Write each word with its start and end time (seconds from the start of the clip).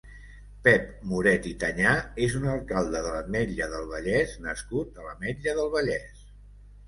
Pep 0.67 0.85
Moret 1.09 1.43
i 1.49 1.51
Tanyà 1.63 1.91
és 2.27 2.37
un 2.39 2.47
alcalde 2.53 3.03
de 3.07 3.11
l'Ametlla 3.17 3.67
del 3.75 3.85
Vallès 3.93 4.33
nascut 4.47 4.97
a 5.03 5.05
l'Ametlla 5.09 5.53
del 5.61 5.69
Vallès. 5.77 6.25